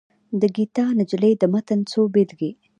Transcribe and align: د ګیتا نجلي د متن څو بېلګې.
د 0.39 0.41
ګیتا 0.55 0.85
نجلي 0.99 1.31
د 1.41 1.43
متن 1.53 1.79
څو 1.91 2.01
بېلګې. 2.13 2.51